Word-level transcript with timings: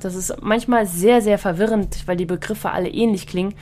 Das 0.00 0.14
ist 0.14 0.42
manchmal 0.42 0.86
sehr, 0.86 1.22
sehr 1.22 1.38
verwirrend, 1.38 2.06
weil 2.06 2.16
die 2.16 2.26
Begriffe 2.26 2.70
alle 2.70 2.88
ähnlich 2.88 3.26
klingen. 3.26 3.54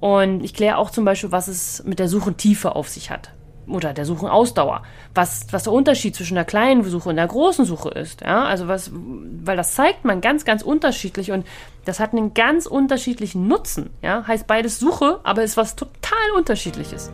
Und 0.00 0.42
ich 0.42 0.54
kläre 0.54 0.78
auch 0.78 0.90
zum 0.90 1.04
Beispiel, 1.04 1.32
was 1.32 1.48
es 1.48 1.84
mit 1.84 1.98
der 1.98 2.08
Suchentiefe 2.08 2.74
auf 2.74 2.88
sich 2.88 3.10
hat. 3.10 3.30
Oder 3.66 3.92
der 3.92 4.04
Suchenausdauer. 4.04 4.82
Was, 5.14 5.46
was 5.50 5.64
der 5.64 5.72
Unterschied 5.72 6.16
zwischen 6.16 6.34
der 6.34 6.44
kleinen 6.44 6.82
Suche 6.82 7.10
und 7.10 7.16
der 7.16 7.26
großen 7.26 7.64
Suche 7.64 7.90
ist. 7.90 8.22
Ja, 8.22 8.44
also 8.44 8.66
was, 8.66 8.90
weil 8.92 9.56
das 9.56 9.74
zeigt 9.74 10.04
man 10.04 10.20
ganz, 10.20 10.44
ganz 10.44 10.62
unterschiedlich 10.62 11.30
und 11.30 11.46
das 11.84 12.00
hat 12.00 12.12
einen 12.12 12.34
ganz 12.34 12.66
unterschiedlichen 12.66 13.46
Nutzen. 13.46 13.90
Ja, 14.02 14.26
heißt 14.26 14.46
beides 14.46 14.80
Suche, 14.80 15.20
aber 15.22 15.42
ist 15.42 15.56
was 15.56 15.76
total 15.76 16.30
unterschiedliches. 16.36 17.10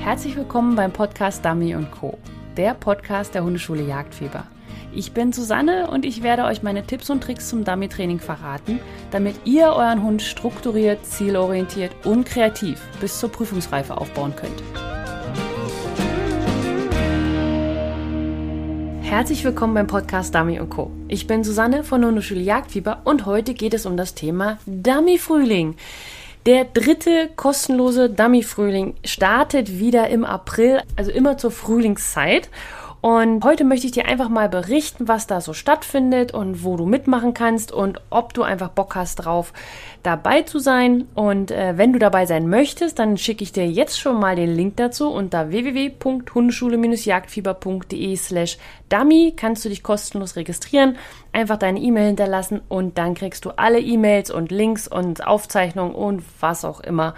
Herzlich 0.00 0.36
willkommen 0.36 0.76
beim 0.76 0.92
Podcast 0.92 1.44
Dummy 1.44 1.76
Co. 1.98 2.18
Der 2.56 2.74
Podcast 2.74 3.34
der 3.34 3.42
Hundeschule 3.42 3.82
Jagdfieber. 3.82 4.44
Ich 4.92 5.12
bin 5.12 5.32
Susanne 5.32 5.88
und 5.88 6.04
ich 6.04 6.24
werde 6.24 6.42
euch 6.42 6.64
meine 6.64 6.84
Tipps 6.84 7.10
und 7.10 7.22
Tricks 7.22 7.48
zum 7.48 7.62
Dummy-Training 7.62 8.18
verraten, 8.18 8.80
damit 9.12 9.36
ihr 9.44 9.66
euren 9.66 10.02
Hund 10.02 10.20
strukturiert, 10.20 11.06
zielorientiert 11.06 11.92
und 12.04 12.24
kreativ 12.24 12.80
bis 13.00 13.20
zur 13.20 13.30
Prüfungsreife 13.30 13.96
aufbauen 13.96 14.34
könnt. 14.34 14.60
Herzlich 19.02 19.44
willkommen 19.44 19.74
beim 19.74 19.86
Podcast 19.86 20.34
Dummy 20.34 20.60
Co. 20.68 20.90
Ich 21.06 21.28
bin 21.28 21.44
Susanne 21.44 21.84
von 21.84 22.04
Hundeschule 22.04 22.40
Jagdfieber 22.40 23.02
und 23.04 23.26
heute 23.26 23.54
geht 23.54 23.74
es 23.74 23.86
um 23.86 23.96
das 23.96 24.14
Thema 24.14 24.58
Dummy-Frühling. 24.66 25.76
Der 26.46 26.64
dritte 26.64 27.30
kostenlose 27.36 28.10
Dummy-Frühling 28.10 28.94
startet 29.04 29.78
wieder 29.78 30.08
im 30.08 30.24
April, 30.24 30.82
also 30.96 31.12
immer 31.12 31.38
zur 31.38 31.52
Frühlingszeit. 31.52 32.50
Und 33.02 33.42
heute 33.44 33.64
möchte 33.64 33.86
ich 33.86 33.92
dir 33.92 34.04
einfach 34.04 34.28
mal 34.28 34.50
berichten, 34.50 35.08
was 35.08 35.26
da 35.26 35.40
so 35.40 35.54
stattfindet 35.54 36.34
und 36.34 36.64
wo 36.64 36.76
du 36.76 36.84
mitmachen 36.84 37.32
kannst 37.32 37.72
und 37.72 37.98
ob 38.10 38.34
du 38.34 38.42
einfach 38.42 38.68
Bock 38.68 38.94
hast 38.94 39.14
drauf, 39.16 39.54
dabei 40.02 40.42
zu 40.42 40.58
sein. 40.58 41.06
Und 41.14 41.50
äh, 41.50 41.78
wenn 41.78 41.94
du 41.94 41.98
dabei 41.98 42.26
sein 42.26 42.50
möchtest, 42.50 42.98
dann 42.98 43.16
schicke 43.16 43.42
ich 43.42 43.52
dir 43.52 43.66
jetzt 43.66 43.98
schon 43.98 44.20
mal 44.20 44.36
den 44.36 44.54
Link 44.54 44.76
dazu 44.76 45.10
unter 45.10 45.48
www.hundeschule-jagdfieber.de 45.48 48.16
slash 48.16 48.58
dummy 48.90 49.32
kannst 49.34 49.64
du 49.64 49.70
dich 49.70 49.82
kostenlos 49.82 50.36
registrieren, 50.36 50.98
einfach 51.32 51.56
deine 51.56 51.80
E-Mail 51.80 52.08
hinterlassen 52.08 52.60
und 52.68 52.98
dann 52.98 53.14
kriegst 53.14 53.46
du 53.46 53.52
alle 53.56 53.80
E-Mails 53.80 54.30
und 54.30 54.50
Links 54.50 54.86
und 54.86 55.26
Aufzeichnungen 55.26 55.94
und 55.94 56.22
was 56.40 56.66
auch 56.66 56.80
immer, 56.80 57.14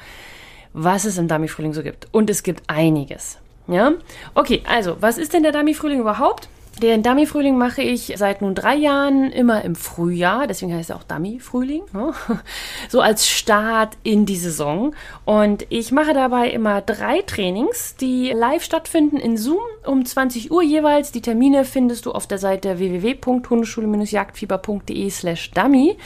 was 0.73 1.07
es 1.07 1.19
im 1.19 1.27
Dummy-Frühling 1.27 1.73
so 1.73 1.83
gibt. 1.83 2.07
Und 2.13 2.31
es 2.31 2.45
gibt 2.45 2.63
einiges. 2.69 3.39
Ja? 3.73 3.93
Okay, 4.35 4.63
also, 4.69 4.97
was 5.01 5.19
ist 5.19 5.33
denn 5.33 5.43
der 5.43 5.53
Dummy-Frühling 5.53 6.01
überhaupt? 6.01 6.49
Den 6.81 7.03
Dummy-Frühling 7.03 7.59
mache 7.59 7.83
ich 7.83 8.15
seit 8.17 8.41
nun 8.41 8.55
drei 8.55 8.75
Jahren 8.75 9.31
immer 9.31 9.63
im 9.63 9.77
Frühjahr, 9.77 10.47
deswegen 10.47 10.75
heißt 10.75 10.89
er 10.91 10.97
auch 10.97 11.05
Dummy-Frühling, 11.05 11.83
ne? 11.93 12.15
so 12.89 13.03
als 13.03 13.29
Start 13.29 13.99
in 14.03 14.25
die 14.25 14.37
Saison. 14.37 14.95
Und 15.25 15.67
ich 15.69 15.93
mache 15.93 16.15
dabei 16.15 16.49
immer 16.49 16.81
drei 16.81 17.21
Trainings, 17.23 17.97
die 17.97 18.31
live 18.31 18.65
stattfinden 18.65 19.19
in 19.19 19.37
Zoom 19.37 19.61
um 19.85 20.03
20 20.05 20.51
Uhr 20.51 20.63
jeweils. 20.63 21.13
Die 21.13 21.21
Termine 21.21 21.65
findest 21.65 22.07
du 22.07 22.13
auf 22.13 22.27
der 22.27 22.39
Seite 22.39 22.79
www.hundeschule-jagdfieber.de 22.79 25.11
slash 25.11 25.51
dummy. 25.51 25.99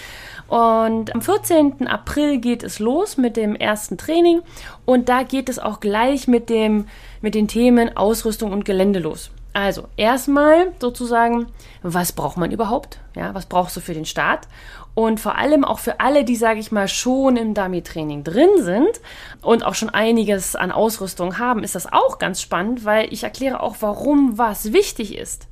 Und 0.49 1.15
am 1.15 1.23
14. 1.23 1.87
April 1.87 2.39
geht 2.39 2.63
es 2.63 2.79
los 2.79 3.17
mit 3.17 3.37
dem 3.37 3.57
ersten 3.57 3.99
Training 3.99 4.43
und 4.85 5.09
da 5.09 5.25
geht 5.25 5.49
es 5.49 5.59
auch 5.59 5.81
gleich 5.81 6.29
mit, 6.29 6.51
dem, 6.51 6.87
mit 7.27 7.35
den 7.35 7.49
Themen 7.49 7.97
Ausrüstung 7.97 8.53
und 8.53 8.65
Gelände 8.65 9.01
los. 9.01 9.33
Also 9.53 9.89
erstmal 9.97 10.71
sozusagen, 10.81 11.47
was 11.83 12.13
braucht 12.13 12.37
man 12.37 12.53
überhaupt? 12.53 13.01
Ja, 13.17 13.35
was 13.35 13.47
brauchst 13.47 13.77
du 13.77 13.81
für 13.81 13.95
den 13.95 14.05
Start? 14.05 14.47
Und 14.95 15.19
vor 15.19 15.37
allem 15.37 15.65
auch 15.65 15.81
für 15.81 15.99
alle, 15.99 16.23
die, 16.23 16.37
sage 16.37 16.61
ich 16.61 16.71
mal, 16.71 16.87
schon 16.87 17.37
im 17.37 17.53
Dummy-Training 17.53 18.23
drin 18.23 18.51
sind 18.59 19.01
und 19.43 19.67
auch 19.67 19.75
schon 19.75 19.91
einiges 19.91 20.55
an 20.55 20.71
Ausrüstung 20.71 21.41
haben, 21.41 21.65
ist 21.65 21.75
das 21.75 21.93
auch 21.93 22.21
ganz 22.21 22.41
spannend, 22.41 22.85
weil 22.85 23.13
ich 23.13 23.25
erkläre 23.25 23.59
auch, 23.59 23.75
warum 23.81 24.39
was 24.39 24.73
wichtig 24.73 25.19
ist. 25.19 25.49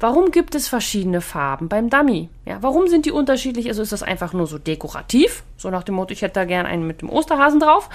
Warum 0.00 0.30
gibt 0.30 0.54
es 0.54 0.66
verschiedene 0.66 1.20
Farben 1.20 1.68
beim 1.68 1.90
Dummy? 1.90 2.30
Ja, 2.46 2.58
warum 2.62 2.86
sind 2.88 3.04
die 3.04 3.12
unterschiedlich? 3.12 3.68
Also 3.68 3.82
ist 3.82 3.92
das 3.92 4.02
einfach 4.02 4.32
nur 4.32 4.46
so 4.46 4.56
dekorativ? 4.56 5.42
So 5.58 5.68
nach 5.68 5.84
dem 5.84 5.94
Motto, 5.94 6.12
ich 6.12 6.22
hätte 6.22 6.34
da 6.34 6.44
gern 6.46 6.64
einen 6.64 6.86
mit 6.86 7.02
dem 7.02 7.10
Osterhasen 7.10 7.60
drauf. 7.60 7.90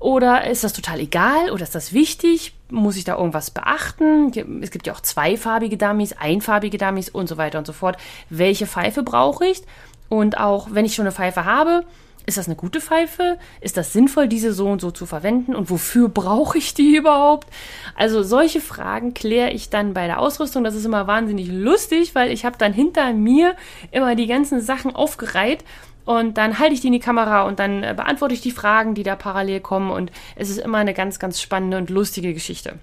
Oder 0.00 0.48
ist 0.48 0.64
das 0.64 0.72
total 0.72 0.98
egal? 0.98 1.50
Oder 1.50 1.62
ist 1.62 1.74
das 1.74 1.92
wichtig? 1.92 2.54
Muss 2.70 2.96
ich 2.96 3.04
da 3.04 3.18
irgendwas 3.18 3.50
beachten? 3.50 4.32
Es 4.62 4.70
gibt 4.70 4.86
ja 4.86 4.94
auch 4.94 5.00
zweifarbige 5.00 5.76
Dummies, 5.76 6.14
einfarbige 6.14 6.78
Dummies 6.78 7.10
und 7.10 7.28
so 7.28 7.36
weiter 7.36 7.58
und 7.58 7.66
so 7.66 7.74
fort. 7.74 7.98
Welche 8.30 8.66
Pfeife 8.66 9.02
brauche 9.02 9.46
ich? 9.46 9.62
Und 10.08 10.38
auch 10.38 10.68
wenn 10.72 10.86
ich 10.86 10.94
schon 10.94 11.04
eine 11.04 11.12
Pfeife 11.12 11.44
habe, 11.44 11.84
ist 12.26 12.38
das 12.38 12.46
eine 12.46 12.56
gute 12.56 12.80
Pfeife? 12.80 13.38
Ist 13.60 13.76
das 13.76 13.92
sinnvoll, 13.92 14.28
diese 14.28 14.52
so 14.52 14.68
und 14.68 14.80
so 14.80 14.90
zu 14.90 15.04
verwenden? 15.04 15.54
Und 15.54 15.68
wofür 15.68 16.08
brauche 16.08 16.56
ich 16.56 16.72
die 16.74 16.96
überhaupt? 16.96 17.48
Also 17.94 18.22
solche 18.22 18.60
Fragen 18.60 19.12
kläre 19.12 19.50
ich 19.50 19.68
dann 19.68 19.92
bei 19.92 20.06
der 20.06 20.18
Ausrüstung. 20.18 20.64
Das 20.64 20.74
ist 20.74 20.86
immer 20.86 21.06
wahnsinnig 21.06 21.48
lustig, 21.48 22.14
weil 22.14 22.30
ich 22.30 22.44
habe 22.46 22.56
dann 22.56 22.72
hinter 22.72 23.12
mir 23.12 23.54
immer 23.90 24.14
die 24.14 24.26
ganzen 24.26 24.60
Sachen 24.62 24.94
aufgereiht 24.94 25.64
und 26.10 26.38
dann 26.38 26.58
halte 26.58 26.74
ich 26.74 26.80
die 26.80 26.88
in 26.88 26.92
die 26.92 26.98
Kamera 26.98 27.42
und 27.42 27.60
dann 27.60 27.84
äh, 27.84 27.94
beantworte 27.96 28.34
ich 28.34 28.40
die 28.40 28.50
Fragen, 28.50 28.94
die 28.94 29.04
da 29.04 29.14
parallel 29.14 29.60
kommen 29.60 29.92
und 29.92 30.10
es 30.34 30.50
ist 30.50 30.58
immer 30.58 30.78
eine 30.78 30.92
ganz, 30.92 31.20
ganz 31.20 31.40
spannende 31.40 31.78
und 31.78 31.88
lustige 31.88 32.34
Geschichte. 32.34 32.80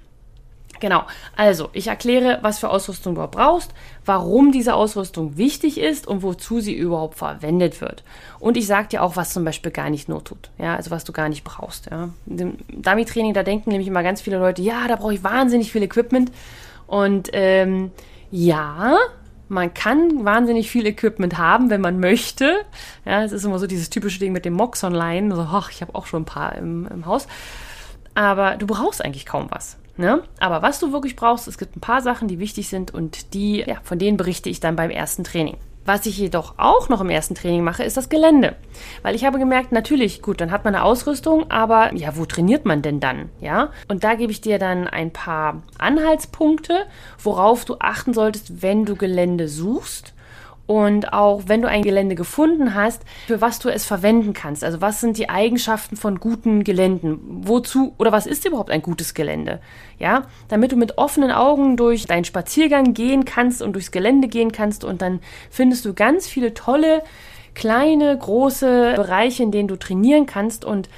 Genau, 0.80 1.04
also 1.36 1.68
ich 1.74 1.88
erkläre, 1.88 2.40
was 2.42 2.60
für 2.60 2.70
Ausrüstung 2.70 3.16
du 3.16 3.28
brauchst, 3.28 3.74
warum 4.06 4.54
diese 4.54 4.76
Ausrüstung 4.76 5.36
wichtig 5.36 5.78
ist 5.78 6.08
und 6.08 6.24
wozu 6.24 6.62
sie 6.62 6.74
überhaupt 6.74 7.18
verwendet 7.18 7.82
wird. 7.82 8.06
Und 8.40 8.56
ich 8.56 8.66
sage 8.66 8.88
dir 8.90 9.04
auch, 9.04 9.18
was 9.18 9.34
zum 9.34 9.44
Beispiel 9.44 9.72
gar 9.72 9.90
nicht 9.90 10.08
not 10.08 10.24
tut, 10.26 10.50
ja, 10.58 10.78
also 10.78 10.90
was 10.90 11.04
du 11.04 11.12
gar 11.12 11.28
nicht 11.28 11.44
brauchst. 11.44 11.90
Ja. 11.92 12.10
Im 12.28 12.60
Dummy-Training, 12.70 13.34
da 13.34 13.44
denken 13.44 13.72
nämlich 13.72 13.90
immer 13.90 14.04
ganz 14.04 14.22
viele 14.22 14.38
Leute, 14.38 14.62
ja, 14.62 14.88
da 14.88 14.96
brauche 14.96 15.16
ich 15.16 15.24
wahnsinnig 15.26 15.74
viel 15.74 15.84
Equipment. 15.84 16.32
Und 16.86 17.30
ähm, 17.34 17.92
ja, 18.32 18.98
man 19.50 19.74
kann 19.74 20.26
wahnsinnig 20.26 20.70
viel 20.70 20.86
Equipment 20.86 21.38
haben, 21.38 21.70
wenn 21.70 21.82
man 21.82 22.00
möchte. 22.00 22.66
Ja, 23.06 23.24
es 23.24 23.32
ist 23.32 23.46
immer 23.46 23.60
so 23.60 23.68
dieses 23.68 23.90
typische 23.90 24.20
Ding 24.20 24.32
mit 24.32 24.46
dem 24.46 24.54
Mox 24.54 24.84
online. 24.84 25.36
So, 25.36 25.42
ach, 25.42 25.72
ich 25.72 25.82
habe 25.82 25.96
auch 25.96 26.06
schon 26.06 26.24
ein 26.24 26.26
paar 26.26 26.56
im, 26.56 26.88
im 26.88 27.06
Haus. 27.06 27.28
Aber 28.16 28.58
du 28.58 28.68
brauchst 28.68 29.04
eigentlich 29.04 29.26
kaum 29.26 29.48
was. 29.50 29.78
Ne? 29.98 30.24
Aber 30.40 30.62
was 30.62 30.80
du 30.80 30.92
wirklich 30.92 31.16
brauchst, 31.16 31.48
es 31.48 31.58
gibt 31.58 31.76
ein 31.76 31.82
paar 31.82 32.02
Sachen, 32.02 32.28
die 32.28 32.40
wichtig 32.40 32.70
sind 32.70 32.94
und 32.94 33.34
die, 33.34 33.64
ja, 33.66 33.78
von 33.84 33.98
denen 33.98 34.18
berichte 34.18 34.50
ich 34.50 34.60
dann 34.60 34.76
beim 34.76 34.92
ersten 34.92 35.24
Training. 35.24 35.58
Was 35.88 36.06
ich 36.06 36.18
jedoch 36.18 36.56
auch 36.58 36.90
noch 36.90 37.00
im 37.00 37.10
ersten 37.10 37.34
Training 37.34 37.64
mache, 37.64 37.82
ist 37.82 37.96
das 37.96 38.10
Gelände. 38.10 38.58
Weil 39.04 39.16
ich 39.16 39.24
habe 39.24 39.40
gemerkt, 39.40 39.72
natürlich, 39.72 40.22
gut, 40.22 40.42
dann 40.42 40.52
hat 40.52 40.66
man 40.66 40.76
eine 40.76 40.84
Ausrüstung, 40.84 41.50
aber 41.50 41.94
ja, 41.94 42.18
wo 42.18 42.26
trainiert 42.26 42.66
man 42.66 42.82
denn 42.82 43.00
dann? 43.00 43.30
Ja? 43.40 43.72
Und 43.88 44.04
da 44.04 44.16
gebe 44.16 44.34
ich 44.34 44.42
dir 44.42 44.60
dann 44.60 44.90
ein 44.90 45.12
paar 45.12 45.64
Anhaltspunkte, 45.78 46.88
worauf 47.24 47.64
du 47.64 47.78
achten 47.80 48.14
solltest, 48.14 48.62
wenn 48.62 48.84
du 48.84 48.98
Gelände 48.98 49.48
suchst 49.48 50.14
und 50.68 51.14
auch 51.14 51.44
wenn 51.48 51.62
du 51.62 51.70
ein 51.70 51.82
Gelände 51.82 52.16
gefunden 52.16 52.76
hast, 52.76 53.02
für 53.26 53.42
was 53.42 53.60
du 53.60 53.70
es 53.70 53.86
verwenden 53.86 54.34
kannst. 54.34 54.64
Also 54.64 54.82
was 54.82 55.00
sind 55.00 55.18
die 55.18 55.30
Eigenschaften 55.30 55.96
von 55.96 56.20
guten 56.20 56.66
Geländen? 56.66 57.20
Wozu 57.26 57.96
oder 57.98 58.12
was 58.12 58.28
ist 58.28 58.46
überhaupt 58.46 58.70
ein 58.70 58.82
gutes 58.82 59.14
Gelände? 59.14 59.62
Ja, 59.98 60.24
damit 60.50 60.74
du 60.74 60.76
mit 60.76 60.98
offenen 60.98 61.32
Augen 61.32 61.78
durch 61.78 62.06
deinen 62.06 62.26
Spaziergang 62.26 62.94
gehen 62.94 63.24
kannst 63.26 63.62
und 63.62 63.74
durchs 63.74 63.92
Gelände 63.92 64.28
gehen 64.28 64.52
kannst 64.52 64.84
und 64.84 65.02
dann 65.02 65.22
findest 65.50 65.86
du 65.86 65.94
ganz 65.94 66.28
viele 66.28 66.54
tolle 66.54 67.02
kleine, 67.56 68.16
große 68.16 68.94
Bereiche, 68.96 69.42
in 69.42 69.52
denen 69.52 69.68
du 69.68 69.78
trainieren 69.78 70.28
kannst 70.28 70.64
und 70.64 70.90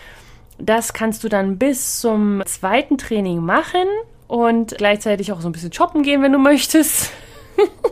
das 0.57 0.91
kannst 0.93 1.23
du 1.23 1.29
dann 1.29 1.57
bis 1.57 2.01
zum 2.01 2.43
zweiten 2.45 2.97
Training 2.97 3.39
machen 3.39 3.85
und 4.27 4.77
gleichzeitig 4.77 5.31
auch 5.31 5.39
so 5.39 5.47
ein 5.47 5.53
bisschen 5.53 5.71
shoppen 5.71 6.03
gehen, 6.03 6.21
wenn 6.21 6.33
du 6.33 6.39
möchtest. 6.39 7.11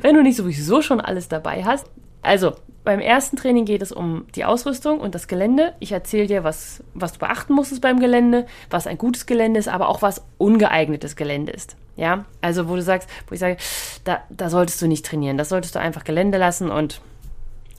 wenn 0.00 0.14
du 0.14 0.22
nicht 0.22 0.36
sowieso 0.36 0.82
schon 0.82 1.00
alles 1.00 1.28
dabei 1.28 1.64
hast. 1.64 1.86
Also, 2.22 2.52
beim 2.84 3.00
ersten 3.00 3.36
Training 3.36 3.64
geht 3.64 3.82
es 3.82 3.92
um 3.92 4.26
die 4.34 4.44
Ausrüstung 4.44 4.98
und 5.00 5.14
das 5.14 5.28
Gelände. 5.28 5.72
Ich 5.78 5.92
erzähle 5.92 6.26
dir, 6.26 6.44
was, 6.44 6.82
was 6.94 7.12
du 7.12 7.20
beachten 7.20 7.54
musst 7.54 7.80
beim 7.80 8.00
Gelände, 8.00 8.46
was 8.70 8.86
ein 8.86 8.98
gutes 8.98 9.26
Gelände 9.26 9.60
ist, 9.60 9.68
aber 9.68 9.88
auch 9.88 10.02
was 10.02 10.22
ungeeignetes 10.38 11.14
Gelände 11.14 11.52
ist. 11.52 11.76
Ja, 11.96 12.24
also 12.40 12.68
wo 12.68 12.74
du 12.74 12.82
sagst, 12.82 13.08
wo 13.28 13.34
ich 13.34 13.40
sage, 13.40 13.56
da, 14.04 14.22
da 14.30 14.50
solltest 14.50 14.80
du 14.82 14.88
nicht 14.88 15.04
trainieren, 15.04 15.36
das 15.36 15.50
solltest 15.50 15.74
du 15.74 15.78
einfach 15.78 16.04
Gelände 16.04 16.38
lassen 16.38 16.70
und 16.70 17.00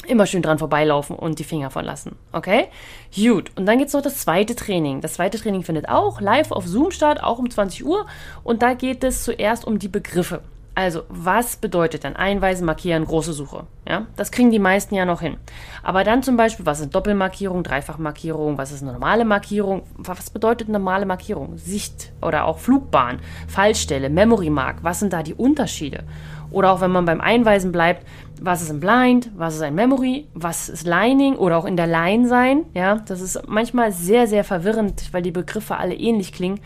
immer 0.06 0.26
schön 0.26 0.42
dran 0.42 0.60
vorbeilaufen 0.60 1.16
und 1.16 1.40
die 1.40 1.44
Finger 1.44 1.70
von 1.70 1.86
lassen. 1.86 2.16
Okay? 2.32 2.68
Gut. 3.16 3.52
Und 3.56 3.66
dann 3.66 3.78
gibt 3.78 3.88
es 3.88 3.94
noch 3.94 4.02
das 4.02 4.18
zweite 4.20 4.56
Training. 4.56 5.02
Das 5.02 5.14
zweite 5.14 5.40
Training 5.40 5.64
findet 5.64 5.90
auch 5.90 6.22
live 6.22 6.52
auf 6.52 6.68
Zoom 6.68 6.92
statt, 6.92 7.22
auch 7.24 7.40
um 7.40 7.50
20 7.50 7.86
Uhr. 7.86 8.06
Und 8.44 8.62
da 8.62 8.74
geht 8.74 9.04
es 9.04 9.24
zuerst 9.24 9.66
um 9.66 9.80
die 9.80 9.88
Begriffe. 9.88 10.42
Also, 10.76 11.04
was 11.08 11.58
bedeutet 11.58 12.04
dann 12.04 12.16
einweisen, 12.16 12.66
markieren, 12.66 13.06
große 13.06 13.34
Suche? 13.34 13.68
Ja, 13.88 14.08
das 14.16 14.32
kriegen 14.32 14.50
die 14.50 14.58
meisten 14.58 14.96
ja 14.96 15.06
noch 15.06 15.22
hin. 15.22 15.38
Aber 15.84 16.04
dann 16.04 16.24
zum 16.24 16.36
Beispiel, 16.36 16.66
was 16.66 16.80
ist 16.80 16.96
Doppelmarkierung, 16.96 17.62
Dreifachmarkierung, 17.62 18.58
was 18.58 18.72
ist 18.72 18.82
eine 18.82 18.94
normale 18.94 19.24
Markierung? 19.24 19.84
Was 19.98 20.32
bedeutet 20.32 20.70
normale 20.70 21.06
Markierung? 21.06 21.60
Sicht 21.60 22.12
oder 22.24 22.46
auch 22.46 22.58
Flugbahn, 22.58 23.20
Fallstelle, 23.48 24.10
Memory 24.10 24.50
Mark, 24.50 24.78
was 24.82 25.00
sind 25.00 25.14
da 25.14 25.22
die 25.22 25.36
Unterschiede? 25.36 26.06
Oder 26.50 26.72
auch 26.72 26.82
wenn 26.82 26.92
man 26.92 27.06
beim 27.06 27.22
Einweisen 27.22 27.72
bleibt, 27.72 28.08
was 28.42 28.64
ist 28.64 28.72
ein 28.72 28.80
Blind, 28.80 29.30
was 29.36 29.56
ist 29.56 29.62
ein 29.62 29.76
Memory, 29.76 30.28
was 30.34 30.70
ist 30.70 30.88
Lining 30.88 31.36
oder 31.36 31.58
auch 31.58 31.66
in 31.66 31.78
der 31.78 31.88
Line 31.88 32.28
sein? 32.28 32.66
Ja, 32.74 32.96
das 32.96 33.22
ist 33.22 33.48
manchmal 33.48 33.92
sehr, 33.92 34.26
sehr 34.26 34.44
verwirrend, 34.44 35.10
weil 35.12 35.22
die 35.22 35.32
Begriffe 35.32 35.78
alle 35.78 35.94
ähnlich 35.94 36.34
klingen. 36.34 36.60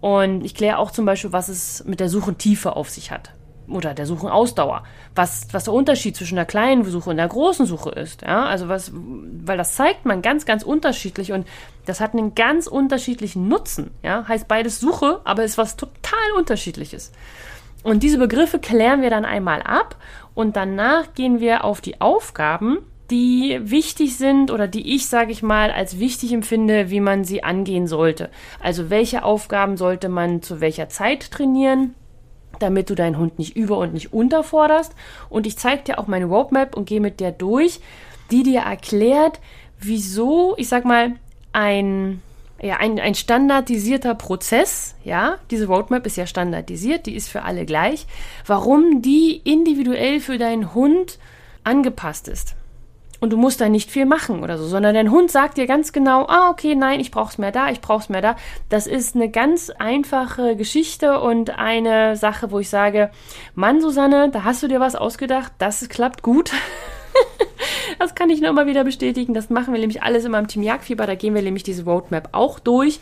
Und 0.00 0.46
ich 0.46 0.54
kläre 0.54 0.78
auch 0.78 0.90
zum 0.92 1.04
Beispiel, 1.04 1.32
was 1.32 1.50
es 1.50 1.84
mit 1.84 2.00
der 2.00 2.08
Suchentiefe 2.08 2.74
auf 2.74 2.88
sich 2.88 3.10
hat 3.10 3.34
oder 3.70 3.94
der 3.94 4.06
Suchenausdauer, 4.06 4.84
was, 5.14 5.48
was 5.52 5.64
der 5.64 5.74
Unterschied 5.74 6.16
zwischen 6.16 6.36
der 6.36 6.44
kleinen 6.44 6.84
Suche 6.84 7.10
und 7.10 7.16
der 7.16 7.28
großen 7.28 7.66
Suche 7.66 7.90
ist. 7.90 8.22
Ja, 8.22 8.44
also 8.44 8.68
was, 8.68 8.92
weil 8.94 9.56
das 9.56 9.74
zeigt 9.74 10.04
man 10.04 10.22
ganz, 10.22 10.46
ganz 10.46 10.62
unterschiedlich 10.62 11.32
und 11.32 11.46
das 11.86 12.00
hat 12.00 12.12
einen 12.12 12.34
ganz 12.34 12.66
unterschiedlichen 12.66 13.48
Nutzen. 13.48 13.90
Ja, 14.02 14.26
heißt 14.26 14.48
beides 14.48 14.80
Suche, 14.80 15.20
aber 15.24 15.44
ist 15.44 15.58
was 15.58 15.76
total 15.76 16.32
unterschiedliches. 16.36 17.12
Und 17.82 18.02
diese 18.02 18.18
Begriffe 18.18 18.58
klären 18.58 19.02
wir 19.02 19.10
dann 19.10 19.24
einmal 19.24 19.62
ab 19.62 19.96
und 20.34 20.56
danach 20.56 21.14
gehen 21.14 21.40
wir 21.40 21.64
auf 21.64 21.80
die 21.80 22.00
Aufgaben, 22.00 22.78
die 23.10 23.58
wichtig 23.62 24.16
sind 24.16 24.50
oder 24.50 24.68
die 24.68 24.94
ich, 24.94 25.08
sage 25.08 25.32
ich 25.32 25.42
mal, 25.42 25.70
als 25.70 25.98
wichtig 25.98 26.32
empfinde, 26.32 26.90
wie 26.90 27.00
man 27.00 27.24
sie 27.24 27.42
angehen 27.42 27.86
sollte. 27.86 28.30
Also 28.62 28.90
welche 28.90 29.24
Aufgaben 29.24 29.76
sollte 29.76 30.08
man 30.08 30.42
zu 30.42 30.60
welcher 30.60 30.88
Zeit 30.88 31.30
trainieren, 31.30 31.94
damit 32.62 32.90
du 32.90 32.94
deinen 32.94 33.18
Hund 33.18 33.38
nicht 33.38 33.56
über 33.56 33.78
und 33.78 33.92
nicht 33.92 34.12
unterforderst. 34.12 34.94
Und 35.28 35.46
ich 35.46 35.58
zeige 35.58 35.82
dir 35.84 35.98
auch 35.98 36.06
meine 36.06 36.26
Roadmap 36.26 36.76
und 36.76 36.86
gehe 36.86 37.00
mit 37.00 37.20
der 37.20 37.32
durch, 37.32 37.80
die 38.30 38.42
dir 38.42 38.60
erklärt, 38.60 39.40
wieso, 39.80 40.54
ich 40.56 40.68
sag 40.68 40.84
mal, 40.84 41.12
ein 41.52 42.22
ja, 42.62 42.76
ein, 42.76 43.00
ein 43.00 43.14
standardisierter 43.14 44.14
Prozess, 44.14 44.94
ja, 45.02 45.38
diese 45.50 45.66
Roadmap 45.66 46.04
ist 46.04 46.16
ja 46.16 46.26
standardisiert, 46.26 47.06
die 47.06 47.16
ist 47.16 47.28
für 47.28 47.42
alle 47.42 47.64
gleich, 47.64 48.06
warum 48.46 49.00
die 49.00 49.40
individuell 49.44 50.20
für 50.20 50.36
deinen 50.36 50.74
Hund 50.74 51.18
angepasst 51.64 52.28
ist. 52.28 52.54
Und 53.20 53.30
du 53.30 53.36
musst 53.36 53.60
da 53.60 53.68
nicht 53.68 53.90
viel 53.90 54.06
machen 54.06 54.42
oder 54.42 54.56
so, 54.56 54.66
sondern 54.66 54.94
dein 54.94 55.10
Hund 55.10 55.30
sagt 55.30 55.58
dir 55.58 55.66
ganz 55.66 55.92
genau, 55.92 56.24
ah, 56.26 56.48
okay, 56.50 56.74
nein, 56.74 57.00
ich 57.00 57.10
brauch's 57.10 57.36
mehr 57.36 57.52
da, 57.52 57.70
ich 57.70 57.82
brauch's 57.82 58.08
mehr 58.08 58.22
da. 58.22 58.36
Das 58.70 58.86
ist 58.86 59.14
eine 59.14 59.28
ganz 59.28 59.68
einfache 59.68 60.56
Geschichte 60.56 61.20
und 61.20 61.58
eine 61.58 62.16
Sache, 62.16 62.50
wo 62.50 62.58
ich 62.60 62.70
sage, 62.70 63.10
Mann, 63.54 63.82
Susanne, 63.82 64.30
da 64.30 64.44
hast 64.44 64.62
du 64.62 64.68
dir 64.68 64.80
was 64.80 64.96
ausgedacht, 64.96 65.52
das 65.58 65.86
klappt 65.90 66.22
gut. 66.22 66.50
das 67.98 68.14
kann 68.14 68.30
ich 68.30 68.40
nur 68.40 68.48
immer 68.48 68.66
wieder 68.66 68.84
bestätigen. 68.84 69.34
Das 69.34 69.50
machen 69.50 69.74
wir 69.74 69.80
nämlich 69.80 70.02
alles 70.02 70.24
immer 70.24 70.38
im 70.38 70.48
Team 70.48 70.62
Jagdfieber. 70.62 71.06
Da 71.06 71.14
gehen 71.14 71.34
wir 71.34 71.42
nämlich 71.42 71.62
diese 71.62 71.84
Roadmap 71.84 72.30
auch 72.32 72.58
durch. 72.58 73.00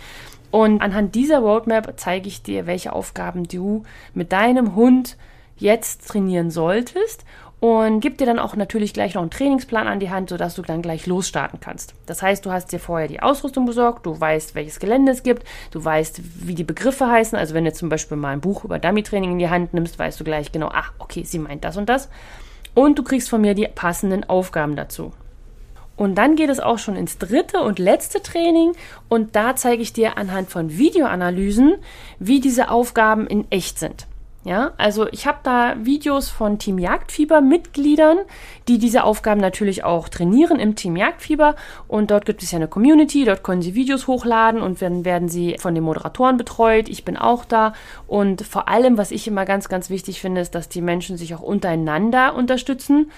Und 0.51 0.81
anhand 0.81 1.15
dieser 1.15 1.41
Roadmap 1.41 1.95
zeige 1.97 2.27
ich 2.27 2.43
dir, 2.43 2.67
welche 2.67 2.93
Aufgaben 2.93 3.45
du 3.45 3.85
mit 4.15 4.33
deinem 4.33 4.75
Hund 4.75 5.17
jetzt 5.57 6.09
trainieren 6.09 6.51
solltest 6.51 7.25
und 7.61 8.01
gib 8.01 8.19
dir 8.19 8.27
dann 8.27 8.39
auch 8.39 8.55
natürlich 8.55 8.95
gleich 8.95 9.15
noch 9.15 9.23
einen 9.23 9.33
Trainingsplan 9.33 9.89
an 9.89 9.99
die 9.99 10.11
Hand, 10.11 10.31
sodass 10.31 10.55
du 10.55 10.63
dann 10.63 10.81
gleich 10.81 11.07
losstarten 11.07 11.59
kannst. 11.59 11.95
Das 12.07 12.23
heißt, 12.23 12.47
du 12.47 12.53
hast 12.53 12.71
dir 12.73 12.79
vorher 12.79 13.09
die 13.09 13.21
Ausrüstung 13.21 13.67
besorgt, 13.67 14.07
du 14.07 14.19
weißt, 14.19 14.55
welches 14.55 14.79
Gelände 14.79 15.11
es 15.11 15.25
gibt, 15.25 15.43
du 15.73 15.85
weißt, 15.85 16.47
wie 16.47 16.55
die 16.55 16.65
Begriffe 16.65 17.09
heißen. 17.09 17.37
Also 17.37 17.55
wenn 17.55 17.65
du 17.65 17.73
zum 17.73 17.89
Beispiel 17.89 18.17
mal 18.17 18.33
ein 18.33 18.41
Buch 18.41 18.65
über 18.65 18.79
Dummy-Training 18.79 19.33
in 19.33 19.39
die 19.41 19.51
Hand 19.51 19.75
nimmst, 19.75 19.99
weißt 19.99 20.21
du 20.21 20.25
gleich 20.25 20.53
genau, 20.53 20.71
ach, 20.73 20.93
okay, 21.01 21.25
sie 21.25 21.41
meint 21.41 21.65
das 21.65 21.77
und 21.77 21.89
das. 21.89 22.09
Und 22.75 22.97
du 22.97 23.03
kriegst 23.03 23.29
von 23.29 23.41
mir 23.41 23.55
die 23.55 23.67
passenden 23.67 24.23
Aufgaben 24.23 24.77
dazu. 24.77 25.13
Und 25.97 26.15
dann 26.15 26.37
geht 26.37 26.51
es 26.51 26.61
auch 26.61 26.79
schon 26.79 26.95
ins 26.95 27.19
dritte 27.19 27.61
und 27.61 27.81
letzte 27.81 28.23
Training 28.23 28.75
und 29.09 29.35
da 29.35 29.57
zeige 29.57 29.83
ich 29.83 29.93
dir 29.93 30.17
anhand 30.17 30.49
von 30.49 30.79
Videoanalysen, 30.79 31.75
wie 32.21 32.39
diese 32.39 32.71
Aufgaben 32.71 33.27
in 33.27 33.51
echt 33.51 33.81
sind. 33.81 34.07
Ja, 34.49 34.73
also 34.79 35.07
ich 35.09 35.27
habe 35.27 35.41
da 35.43 35.75
Videos 35.79 36.31
von 36.31 36.59
Team 36.59 36.79
Jagdfieber 36.79 37.43
Mitgliedern, 37.43 38.17
die 38.67 38.79
diese 38.79 39.05
Aufgaben 39.05 39.43
natürlich 39.43 39.85
auch 39.85 40.09
trainieren 40.09 40.59
im 40.59 40.75
Team 40.75 40.97
Jagdfieber. 40.97 41.55
Und 41.87 42.11
dort 42.11 42.25
gibt 42.25 42.43
es 42.43 42.53
ja 42.53 42.57
eine 42.57 42.67
Community, 42.67 43.27
dort 43.27 43.43
können 43.43 43.61
sie 43.61 43.75
Videos 43.75 44.07
hochladen 44.07 44.63
und 44.63 44.81
dann 44.81 45.05
werden 45.05 45.29
sie 45.29 45.57
von 45.59 45.75
den 45.75 45.85
Moderatoren 45.85 46.39
betreut. 46.39 46.89
Ich 46.89 47.05
bin 47.05 47.19
auch 47.19 47.45
da. 47.45 47.75
Und 48.07 48.41
vor 48.41 48.69
allem, 48.69 48.97
was 48.97 49.11
ich 49.11 49.29
immer 49.29 49.45
ganz, 49.45 49.69
ganz 49.69 49.91
wichtig 49.91 50.19
finde, 50.19 50.41
ist, 50.41 50.55
dass 50.55 50.71
die 50.71 50.81
Menschen 50.81 51.19
sich 51.19 51.35
auch 51.35 51.43
untereinander 51.43 52.35
unterstützen 52.35 53.11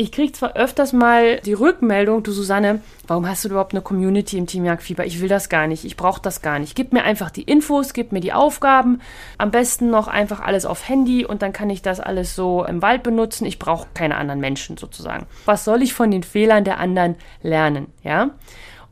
ich 0.00 0.12
kriege 0.12 0.32
zwar 0.32 0.56
öfters 0.56 0.94
mal 0.94 1.40
die 1.40 1.52
Rückmeldung, 1.52 2.22
du 2.22 2.32
Susanne, 2.32 2.80
warum 3.06 3.28
hast 3.28 3.44
du 3.44 3.50
überhaupt 3.50 3.74
eine 3.74 3.82
Community 3.82 4.38
im 4.38 4.46
Team 4.46 4.64
Jagdfieber? 4.64 5.04
Ich 5.04 5.20
will 5.20 5.28
das 5.28 5.50
gar 5.50 5.66
nicht, 5.66 5.84
ich 5.84 5.98
brauche 5.98 6.22
das 6.22 6.40
gar 6.40 6.58
nicht. 6.58 6.74
Gib 6.74 6.94
mir 6.94 7.02
einfach 7.02 7.30
die 7.30 7.42
Infos, 7.42 7.92
gib 7.92 8.10
mir 8.10 8.20
die 8.20 8.32
Aufgaben, 8.32 9.02
am 9.36 9.50
besten 9.50 9.90
noch 9.90 10.08
einfach 10.08 10.40
alles 10.40 10.64
auf 10.64 10.88
Handy 10.88 11.26
und 11.26 11.42
dann 11.42 11.52
kann 11.52 11.68
ich 11.68 11.82
das 11.82 12.00
alles 12.00 12.34
so 12.34 12.64
im 12.64 12.80
Wald 12.80 13.02
benutzen. 13.02 13.44
Ich 13.44 13.58
brauche 13.58 13.88
keine 13.92 14.16
anderen 14.16 14.40
Menschen 14.40 14.78
sozusagen. 14.78 15.26
Was 15.44 15.66
soll 15.66 15.82
ich 15.82 15.92
von 15.92 16.10
den 16.10 16.22
Fehlern 16.22 16.64
der 16.64 16.78
anderen 16.80 17.16
lernen, 17.42 17.88
ja? 18.02 18.30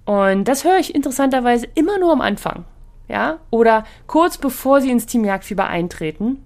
Und 0.05 0.45
das 0.45 0.65
höre 0.65 0.79
ich 0.79 0.95
interessanterweise 0.95 1.69
immer 1.75 1.99
nur 1.99 2.13
am 2.13 2.21
Anfang, 2.21 2.67
ja? 3.09 3.39
Oder 3.49 3.85
kurz 4.07 4.37
bevor 4.37 4.83
sie 4.83 4.91
ins 4.91 5.07
Team 5.07 5.25
Jagdfieber 5.25 5.69
eintreten 5.69 6.45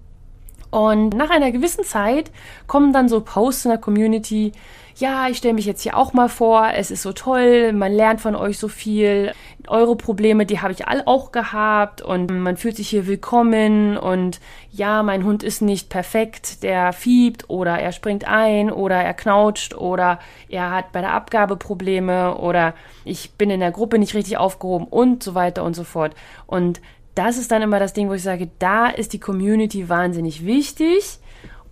und 0.73 1.15
nach 1.15 1.29
einer 1.29 1.51
gewissen 1.51 1.83
Zeit 1.83 2.31
kommen 2.65 2.93
dann 2.93 3.07
so 3.07 3.21
Posts 3.21 3.65
in 3.65 3.69
der 3.69 3.77
Community, 3.77 4.53
ja, 4.95 5.27
ich 5.27 5.37
stelle 5.37 5.53
mich 5.53 5.67
jetzt 5.67 5.83
hier 5.83 5.95
auch 5.95 6.13
mal 6.13 6.29
vor, 6.29 6.67
es 6.75 6.89
ist 6.89 7.03
so 7.03 7.13
toll, 7.13 7.73
man 7.73 7.91
lernt 7.91 8.21
von 8.21 8.35
euch 8.35 8.57
so 8.57 8.67
viel, 8.67 9.33
eure 9.67 9.95
Probleme, 9.95 10.47
die 10.47 10.61
habe 10.61 10.73
ich 10.73 10.87
alle 10.87 11.05
auch 11.05 11.31
gehabt. 11.31 12.01
Und 12.01 12.27
man 12.31 12.57
fühlt 12.57 12.75
sich 12.75 12.89
hier 12.89 13.05
willkommen. 13.05 13.97
Und 13.97 14.39
ja, 14.71 15.03
mein 15.03 15.23
Hund 15.23 15.43
ist 15.43 15.61
nicht 15.61 15.89
perfekt, 15.89 16.63
der 16.63 16.91
fiebt 16.91 17.49
oder 17.51 17.77
er 17.77 17.91
springt 17.91 18.27
ein 18.27 18.71
oder 18.71 18.95
er 18.95 19.13
knautscht 19.13 19.75
oder 19.75 20.17
er 20.49 20.71
hat 20.71 20.91
bei 20.91 21.01
der 21.01 21.13
Abgabe 21.13 21.55
Probleme 21.55 22.35
oder 22.37 22.73
ich 23.05 23.33
bin 23.33 23.51
in 23.51 23.59
der 23.59 23.71
Gruppe 23.71 23.99
nicht 23.99 24.15
richtig 24.15 24.37
aufgehoben 24.37 24.87
und 24.87 25.21
so 25.21 25.35
weiter 25.35 25.63
und 25.63 25.75
so 25.75 25.83
fort. 25.83 26.15
Und 26.47 26.81
das 27.15 27.37
ist 27.37 27.51
dann 27.51 27.61
immer 27.61 27.79
das 27.79 27.93
Ding, 27.93 28.09
wo 28.09 28.13
ich 28.13 28.23
sage, 28.23 28.49
da 28.59 28.87
ist 28.87 29.13
die 29.13 29.19
Community 29.19 29.89
wahnsinnig 29.89 30.45
wichtig 30.45 31.19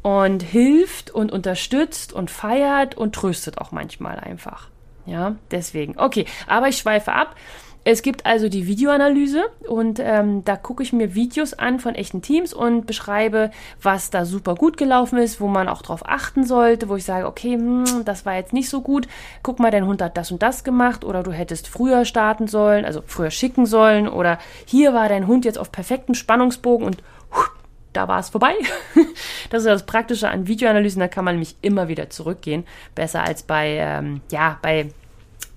und 0.01 0.43
hilft 0.43 1.11
und 1.11 1.31
unterstützt 1.31 2.13
und 2.13 2.31
feiert 2.31 2.95
und 2.95 3.13
tröstet 3.13 3.57
auch 3.57 3.71
manchmal 3.71 4.19
einfach. 4.19 4.69
Ja, 5.05 5.35
deswegen. 5.49 5.97
Okay, 5.97 6.25
aber 6.47 6.67
ich 6.67 6.77
schweife 6.77 7.13
ab. 7.13 7.35
Es 7.83 8.03
gibt 8.03 8.27
also 8.27 8.47
die 8.47 8.67
Videoanalyse 8.67 9.45
und 9.67 9.99
ähm, 9.99 10.45
da 10.45 10.55
gucke 10.55 10.83
ich 10.83 10.93
mir 10.93 11.15
Videos 11.15 11.53
an 11.53 11.79
von 11.79 11.95
echten 11.95 12.21
Teams 12.21 12.53
und 12.53 12.85
beschreibe, 12.85 13.49
was 13.81 14.11
da 14.11 14.23
super 14.25 14.53
gut 14.53 14.77
gelaufen 14.77 15.17
ist, 15.17 15.41
wo 15.41 15.47
man 15.47 15.67
auch 15.67 15.81
drauf 15.81 16.03
achten 16.05 16.45
sollte, 16.45 16.89
wo 16.89 16.95
ich 16.95 17.05
sage, 17.05 17.25
okay, 17.25 17.53
hm, 17.53 18.05
das 18.05 18.23
war 18.23 18.35
jetzt 18.35 18.53
nicht 18.53 18.69
so 18.69 18.81
gut. 18.81 19.07
Guck 19.41 19.59
mal, 19.59 19.71
dein 19.71 19.87
Hund 19.87 19.99
hat 20.03 20.15
das 20.15 20.31
und 20.31 20.43
das 20.43 20.63
gemacht 20.63 21.03
oder 21.03 21.23
du 21.23 21.31
hättest 21.31 21.67
früher 21.67 22.05
starten 22.05 22.47
sollen, 22.47 22.85
also 22.85 23.01
früher 23.03 23.31
schicken 23.31 23.65
sollen 23.65 24.07
oder 24.07 24.37
hier 24.65 24.93
war 24.93 25.09
dein 25.09 25.25
Hund 25.25 25.43
jetzt 25.43 25.57
auf 25.57 25.71
perfektem 25.71 26.13
Spannungsbogen 26.13 26.85
und 26.85 26.97
huh, 27.35 27.49
da 27.93 28.07
war 28.07 28.19
es 28.19 28.29
vorbei. 28.29 28.53
das 29.49 29.63
ist 29.63 29.69
das 29.69 29.87
Praktische 29.87 30.29
an 30.29 30.45
Videoanalysen, 30.45 30.99
da 30.99 31.07
kann 31.07 31.25
man 31.25 31.33
nämlich 31.33 31.55
immer 31.63 31.87
wieder 31.87 32.11
zurückgehen. 32.11 32.63
Besser 32.93 33.23
als 33.23 33.41
bei, 33.41 33.77
ähm, 33.79 34.21
ja, 34.29 34.59
bei 34.61 34.91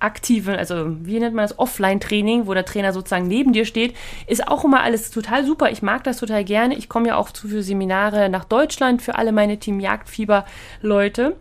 aktiven, 0.04 0.54
also 0.54 0.96
wie 1.04 1.18
nennt 1.18 1.34
man 1.34 1.44
das, 1.44 1.58
Offline-Training, 1.58 2.46
wo 2.46 2.54
der 2.54 2.64
Trainer 2.64 2.92
sozusagen 2.92 3.26
neben 3.26 3.52
dir 3.52 3.64
steht, 3.64 3.96
ist 4.26 4.46
auch 4.46 4.64
immer 4.64 4.82
alles 4.82 5.10
total 5.10 5.44
super. 5.44 5.70
Ich 5.70 5.82
mag 5.82 6.04
das 6.04 6.18
total 6.18 6.44
gerne. 6.44 6.76
Ich 6.76 6.88
komme 6.88 7.08
ja 7.08 7.16
auch 7.16 7.30
zu 7.30 7.48
für 7.48 7.62
Seminare 7.62 8.28
nach 8.28 8.44
Deutschland 8.44 9.02
für 9.02 9.16
alle 9.16 9.32
meine 9.32 9.58
Team 9.58 9.80
Jagdfieber-Leute. 9.80 11.36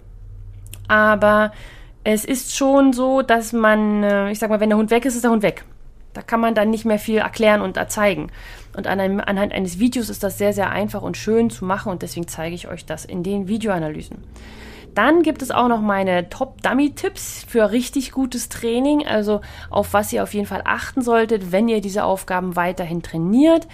Aber 0.87 1.51
es 2.03 2.25
ist 2.25 2.55
schon 2.55 2.93
so, 2.93 3.21
dass 3.21 3.53
man, 3.53 4.03
äh, 4.03 4.31
ich 4.31 4.39
sag 4.39 4.49
mal, 4.49 4.59
wenn 4.59 4.69
der 4.69 4.77
Hund 4.77 4.91
weg 4.91 5.05
ist, 5.05 5.15
ist 5.15 5.23
der 5.23 5.31
Hund 5.31 5.43
weg. 5.43 5.65
Da 6.13 6.21
kann 6.21 6.39
man 6.39 6.55
dann 6.55 6.69
nicht 6.69 6.85
mehr 6.85 6.99
viel 6.99 7.17
erklären 7.17 7.61
und 7.61 7.75
erzeigen. 7.75 8.31
Und 8.75 8.87
an 8.87 8.99
einem, 8.99 9.19
anhand 9.19 9.51
eines 9.51 9.79
Videos 9.79 10.09
ist 10.09 10.23
das 10.23 10.37
sehr, 10.37 10.53
sehr 10.53 10.69
einfach 10.69 11.01
und 11.01 11.17
schön 11.17 11.49
zu 11.49 11.65
machen 11.65 11.91
und 11.91 12.01
deswegen 12.01 12.27
zeige 12.27 12.55
ich 12.55 12.67
euch 12.67 12.85
das 12.85 13.05
in 13.05 13.23
den 13.23 13.47
Videoanalysen. 13.47 14.23
Dann 14.95 15.23
gibt 15.23 15.41
es 15.41 15.51
auch 15.51 15.67
noch 15.67 15.81
meine 15.81 16.29
Top-Dummy-Tipps 16.29 17.45
für 17.47 17.71
richtig 17.71 18.11
gutes 18.11 18.49
Training, 18.49 19.05
also 19.07 19.41
auf 19.69 19.93
was 19.93 20.13
ihr 20.13 20.23
auf 20.23 20.33
jeden 20.33 20.45
Fall 20.45 20.61
achten 20.65 21.01
solltet, 21.01 21.51
wenn 21.51 21.67
ihr 21.67 21.81
diese 21.81 22.03
Aufgaben 22.03 22.55
weiterhin 22.55 23.01
trainiert. 23.01 23.67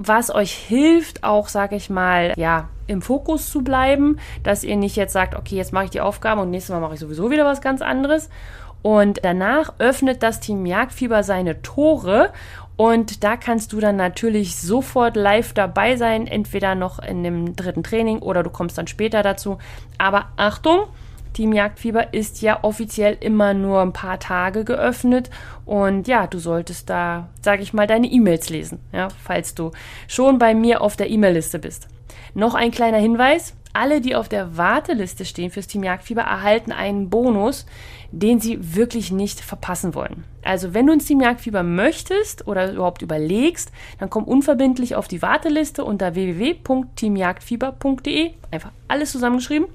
Was 0.00 0.32
euch 0.32 0.52
hilft, 0.52 1.24
auch, 1.24 1.48
sage 1.48 1.76
ich 1.76 1.90
mal, 1.90 2.32
ja, 2.36 2.68
im 2.86 3.02
Fokus 3.02 3.50
zu 3.50 3.62
bleiben, 3.62 4.18
dass 4.42 4.64
ihr 4.64 4.76
nicht 4.76 4.96
jetzt 4.96 5.12
sagt, 5.12 5.34
okay, 5.34 5.56
jetzt 5.56 5.72
mache 5.72 5.86
ich 5.86 5.90
die 5.90 6.00
Aufgaben 6.00 6.40
und 6.40 6.50
nächstes 6.50 6.72
Mal 6.72 6.80
mache 6.80 6.94
ich 6.94 7.00
sowieso 7.00 7.30
wieder 7.30 7.44
was 7.44 7.60
ganz 7.60 7.82
anderes. 7.82 8.28
Und 8.82 9.20
danach 9.24 9.74
öffnet 9.78 10.22
das 10.22 10.40
Team 10.40 10.64
Jagdfieber 10.64 11.22
seine 11.24 11.62
Tore 11.62 12.32
Und 12.78 13.24
da 13.24 13.36
kannst 13.36 13.72
du 13.72 13.80
dann 13.80 13.96
natürlich 13.96 14.56
sofort 14.56 15.16
live 15.16 15.52
dabei 15.52 15.96
sein, 15.96 16.28
entweder 16.28 16.76
noch 16.76 17.00
in 17.00 17.24
dem 17.24 17.56
dritten 17.56 17.82
Training 17.82 18.20
oder 18.20 18.44
du 18.44 18.50
kommst 18.50 18.78
dann 18.78 18.86
später 18.86 19.24
dazu. 19.24 19.58
Aber 19.98 20.26
Achtung, 20.36 20.86
Team 21.32 21.52
Jagdfieber 21.52 22.14
ist 22.14 22.40
ja 22.40 22.62
offiziell 22.62 23.16
immer 23.18 23.52
nur 23.52 23.80
ein 23.82 23.92
paar 23.92 24.20
Tage 24.20 24.64
geöffnet 24.64 25.28
und 25.66 26.06
ja, 26.06 26.28
du 26.28 26.38
solltest 26.38 26.88
da, 26.88 27.28
sage 27.42 27.62
ich 27.62 27.72
mal, 27.72 27.88
deine 27.88 28.06
E-Mails 28.06 28.48
lesen, 28.48 28.78
ja, 28.92 29.08
falls 29.24 29.56
du 29.56 29.72
schon 30.06 30.38
bei 30.38 30.54
mir 30.54 30.80
auf 30.80 30.94
der 30.94 31.10
E-Mail-Liste 31.10 31.58
bist. 31.58 31.88
Noch 32.34 32.54
ein 32.54 32.70
kleiner 32.70 32.98
Hinweis, 32.98 33.54
alle, 33.72 34.00
die 34.00 34.14
auf 34.14 34.28
der 34.28 34.56
Warteliste 34.56 35.24
stehen 35.24 35.50
fürs 35.50 35.66
Team 35.66 35.82
Jagdfieber, 35.82 36.22
erhalten 36.22 36.70
einen 36.72 37.10
Bonus, 37.10 37.66
den 38.10 38.40
sie 38.40 38.74
wirklich 38.74 39.12
nicht 39.12 39.40
verpassen 39.40 39.94
wollen. 39.94 40.24
Also 40.42 40.74
wenn 40.74 40.86
du 40.86 40.94
ins 40.94 41.06
Team 41.06 41.20
Jagdfieber 41.20 41.62
möchtest 41.62 42.46
oder 42.46 42.72
überhaupt 42.72 43.02
überlegst, 43.02 43.70
dann 43.98 44.08
komm 44.10 44.24
unverbindlich 44.24 44.94
auf 44.94 45.08
die 45.08 45.22
Warteliste 45.22 45.82
unter 45.84 46.14
www.teamjagdfieber.de, 46.14 48.30
einfach 48.50 48.70
alles 48.88 49.12
zusammengeschrieben. 49.12 49.68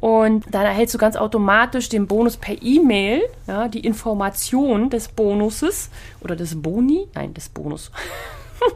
Und 0.00 0.44
dann 0.50 0.66
erhältst 0.66 0.94
du 0.94 0.98
ganz 0.98 1.16
automatisch 1.16 1.88
den 1.88 2.06
Bonus 2.06 2.36
per 2.36 2.62
E-Mail, 2.62 3.22
ja, 3.46 3.68
die 3.68 3.80
Information 3.80 4.90
des 4.90 5.08
Bonuses 5.08 5.88
oder 6.20 6.36
des 6.36 6.60
Boni, 6.60 7.08
nein, 7.14 7.32
des 7.32 7.48
Bonus. 7.48 7.90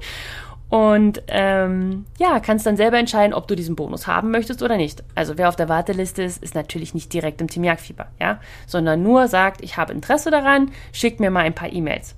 Und 0.70 1.20
ähm, 1.26 2.06
ja, 2.18 2.38
kannst 2.38 2.64
dann 2.64 2.76
selber 2.76 2.96
entscheiden, 2.96 3.34
ob 3.34 3.48
du 3.48 3.56
diesen 3.56 3.74
Bonus 3.74 4.06
haben 4.06 4.30
möchtest 4.30 4.62
oder 4.62 4.76
nicht. 4.76 5.02
Also 5.16 5.36
wer 5.36 5.48
auf 5.48 5.56
der 5.56 5.68
Warteliste 5.68 6.22
ist, 6.22 6.42
ist 6.42 6.54
natürlich 6.54 6.94
nicht 6.94 7.12
direkt 7.12 7.40
im 7.40 7.48
Team 7.48 7.64
Jagdfieber, 7.64 8.06
ja, 8.20 8.38
sondern 8.68 9.02
nur 9.02 9.26
sagt, 9.26 9.62
ich 9.62 9.76
habe 9.76 9.92
Interesse 9.92 10.30
daran, 10.30 10.70
schickt 10.92 11.18
mir 11.18 11.32
mal 11.32 11.44
ein 11.44 11.56
paar 11.56 11.72
E-Mails. 11.72 12.14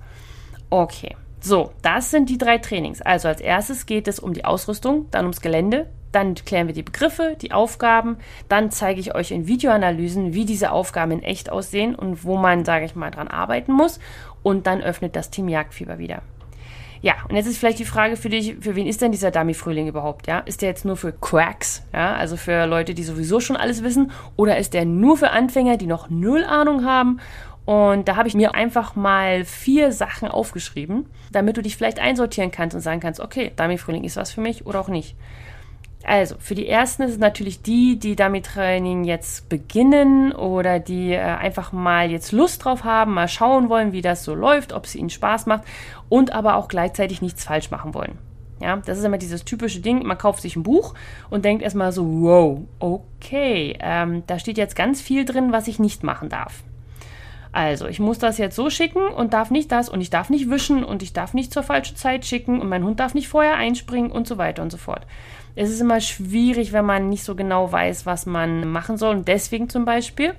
Okay, 0.69 1.15
so, 1.39 1.71
das 1.81 2.11
sind 2.11 2.29
die 2.29 2.37
drei 2.37 2.59
Trainings. 2.59 3.01
Also 3.01 3.27
als 3.27 3.41
erstes 3.41 3.87
geht 3.87 4.07
es 4.07 4.19
um 4.19 4.33
die 4.33 4.45
Ausrüstung, 4.45 5.07
dann 5.09 5.25
ums 5.25 5.41
Gelände, 5.41 5.87
dann 6.11 6.35
klären 6.35 6.67
wir 6.67 6.75
die 6.75 6.83
Begriffe, 6.83 7.35
die 7.41 7.51
Aufgaben, 7.51 8.17
dann 8.49 8.69
zeige 8.69 8.99
ich 8.99 9.15
euch 9.15 9.31
in 9.31 9.47
Videoanalysen, 9.47 10.33
wie 10.33 10.45
diese 10.45 10.71
Aufgaben 10.71 11.11
in 11.11 11.23
echt 11.23 11.51
aussehen 11.51 11.95
und 11.95 12.23
wo 12.23 12.37
man, 12.37 12.65
sage 12.65 12.85
ich 12.85 12.95
mal, 12.95 13.09
dran 13.09 13.27
arbeiten 13.27 13.73
muss. 13.73 13.99
Und 14.43 14.67
dann 14.67 14.81
öffnet 14.81 15.15
das 15.15 15.31
Team 15.31 15.49
Jagdfieber 15.49 15.97
wieder. 15.97 16.21
Ja, 17.03 17.15
und 17.27 17.35
jetzt 17.35 17.47
ist 17.47 17.57
vielleicht 17.57 17.79
die 17.79 17.85
Frage 17.85 18.15
für 18.15 18.29
dich, 18.29 18.55
für 18.61 18.77
wen 18.77 18.87
ist 18.87 19.01
denn 19.01 19.11
dieser 19.11 19.29
Dummy-Frühling 19.29 19.89
überhaupt? 19.89 20.25
Ja, 20.25 20.39
ist 20.39 20.61
der 20.61 20.69
jetzt 20.69 20.85
nur 20.85 20.95
für 20.95 21.11
Cracks, 21.11 21.85
ja, 21.91 22.15
also 22.15 22.37
für 22.37 22.65
Leute, 22.65 22.93
die 22.93 23.03
sowieso 23.03 23.41
schon 23.41 23.57
alles 23.57 23.83
wissen, 23.83 24.11
oder 24.37 24.57
ist 24.57 24.73
der 24.73 24.85
nur 24.85 25.17
für 25.17 25.31
Anfänger, 25.31 25.75
die 25.75 25.85
noch 25.85 26.09
null 26.09 26.45
Ahnung 26.45 26.85
haben? 26.85 27.19
Und 27.65 28.07
da 28.07 28.15
habe 28.15 28.29
ich 28.29 28.35
mir 28.35 28.55
einfach 28.55 28.95
mal 28.95 29.43
vier 29.43 29.91
Sachen 29.91 30.29
aufgeschrieben, 30.29 31.07
damit 31.33 31.57
du 31.57 31.61
dich 31.61 31.75
vielleicht 31.75 31.99
einsortieren 31.99 32.51
kannst 32.51 32.73
und 32.73 32.81
sagen 32.81 33.01
kannst, 33.01 33.19
okay, 33.19 33.51
Dummy-Frühling 33.53 34.05
ist 34.05 34.15
was 34.15 34.31
für 34.31 34.39
mich 34.39 34.65
oder 34.65 34.79
auch 34.79 34.87
nicht. 34.87 35.17
Also, 36.05 36.35
für 36.37 36.53
die 36.53 36.67
ersten 36.67 37.03
ist 37.03 37.11
es 37.11 37.17
natürlich 37.17 37.61
die, 37.61 37.97
die 37.97 38.17
damit 38.17 38.47
Training 38.47 39.05
jetzt 39.05 39.47
beginnen 39.47 40.33
oder 40.33 40.79
die 40.79 41.13
äh, 41.13 41.19
einfach 41.19 41.71
mal 41.71 42.11
jetzt 42.11 42.33
Lust 42.33 42.65
drauf 42.65 42.83
haben, 42.83 43.13
mal 43.13 43.29
schauen 43.29 43.69
wollen, 43.69 43.93
wie 43.93 44.01
das 44.01 44.25
so 44.25 44.35
läuft, 44.35 44.73
ob 44.73 44.83
es 44.83 44.95
ihnen 44.95 45.09
Spaß 45.09 45.45
macht 45.45 45.63
und 46.09 46.33
aber 46.33 46.57
auch 46.57 46.67
gleichzeitig 46.67 47.21
nichts 47.21 47.45
falsch 47.45 47.71
machen 47.71 47.93
wollen. 47.93 48.17
Ja, 48.59 48.77
das 48.85 48.97
ist 48.97 49.05
immer 49.05 49.17
dieses 49.17 49.45
typische 49.45 49.79
Ding, 49.79 50.05
man 50.05 50.17
kauft 50.17 50.41
sich 50.41 50.57
ein 50.57 50.63
Buch 50.63 50.93
und 51.29 51.45
denkt 51.45 51.63
erstmal 51.63 51.93
so, 51.93 52.05
wow, 52.05 52.59
okay, 52.79 53.77
ähm, 53.79 54.23
da 54.27 54.39
steht 54.39 54.57
jetzt 54.57 54.75
ganz 54.75 55.01
viel 55.01 55.23
drin, 55.23 55.53
was 55.53 55.69
ich 55.69 55.79
nicht 55.79 56.03
machen 56.03 56.27
darf. 56.27 56.63
Also, 57.53 57.87
ich 57.87 57.99
muss 57.99 58.19
das 58.19 58.37
jetzt 58.39 58.55
so 58.55 58.69
schicken 58.69 59.07
und 59.07 59.33
darf 59.33 59.51
nicht 59.51 59.71
das 59.71 59.87
und 59.87 60.01
ich 60.01 60.09
darf 60.09 60.29
nicht 60.29 60.49
wischen 60.49 60.83
und 60.83 61.01
ich 61.01 61.13
darf 61.13 61.33
nicht 61.33 61.53
zur 61.53 61.63
falschen 61.63 61.95
Zeit 61.95 62.25
schicken 62.25 62.59
und 62.59 62.67
mein 62.67 62.83
Hund 62.83 62.99
darf 62.99 63.13
nicht 63.13 63.29
vorher 63.29 63.55
einspringen 63.55 64.11
und 64.11 64.27
so 64.27 64.37
weiter 64.37 64.63
und 64.63 64.71
so 64.71 64.77
fort 64.77 65.05
es 65.55 65.69
ist 65.69 65.81
immer 65.81 66.01
schwierig, 66.01 66.73
wenn 66.73 66.85
man 66.85 67.09
nicht 67.09 67.23
so 67.23 67.35
genau 67.35 67.71
weiß, 67.71 68.05
was 68.05 68.25
man 68.25 68.67
machen 68.71 68.97
soll. 68.97 69.15
Und 69.15 69.27
deswegen 69.27 69.69
zum 69.69 69.85
Beispiel 69.85 70.33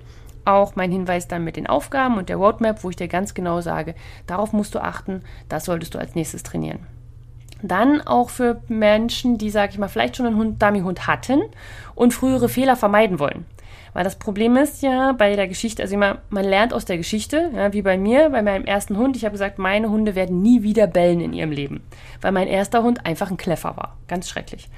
auch 0.44 0.76
mein 0.76 0.90
Hinweis 0.90 1.28
dann 1.28 1.44
mit 1.44 1.56
den 1.56 1.66
Aufgaben 1.66 2.18
und 2.18 2.28
der 2.28 2.36
Roadmap, 2.36 2.84
wo 2.84 2.90
ich 2.90 2.96
dir 2.96 3.08
ganz 3.08 3.34
genau 3.34 3.60
sage, 3.60 3.94
darauf 4.26 4.52
musst 4.52 4.74
du 4.74 4.80
achten, 4.80 5.22
das 5.48 5.64
solltest 5.64 5.94
du 5.94 5.98
als 5.98 6.14
nächstes 6.14 6.42
trainieren. 6.42 6.80
Dann 7.62 8.02
auch 8.02 8.28
für 8.28 8.60
Menschen, 8.68 9.38
die, 9.38 9.48
sage 9.48 9.72
ich 9.72 9.78
mal, 9.78 9.88
vielleicht 9.88 10.16
schon 10.16 10.26
einen 10.26 10.36
Hund, 10.36 10.62
Dummy-Hund 10.62 11.06
hatten 11.06 11.42
und 11.94 12.12
frühere 12.12 12.50
Fehler 12.50 12.76
vermeiden 12.76 13.18
wollen. 13.18 13.46
Weil 13.94 14.04
das 14.04 14.16
Problem 14.16 14.56
ist 14.56 14.82
ja 14.82 15.12
bei 15.12 15.36
der 15.36 15.46
Geschichte, 15.46 15.80
also 15.80 15.94
immer, 15.94 16.18
man 16.28 16.44
lernt 16.44 16.74
aus 16.74 16.84
der 16.84 16.98
Geschichte, 16.98 17.52
ja, 17.54 17.72
wie 17.72 17.80
bei 17.80 17.96
mir, 17.96 18.28
bei 18.28 18.42
meinem 18.42 18.64
ersten 18.64 18.98
Hund. 18.98 19.16
Ich 19.16 19.24
habe 19.24 19.32
gesagt, 19.32 19.58
meine 19.58 19.88
Hunde 19.88 20.16
werden 20.16 20.42
nie 20.42 20.64
wieder 20.64 20.88
bellen 20.88 21.20
in 21.20 21.32
ihrem 21.32 21.52
Leben, 21.52 21.80
weil 22.20 22.32
mein 22.32 22.48
erster 22.48 22.82
Hund 22.82 23.06
einfach 23.06 23.30
ein 23.30 23.36
Kleffer 23.36 23.76
war. 23.76 23.96
Ganz 24.08 24.28
schrecklich. 24.28 24.68